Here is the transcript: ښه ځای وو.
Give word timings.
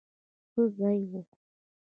ښه 0.51 0.63
ځای 0.77 0.99
وو. 1.09 1.21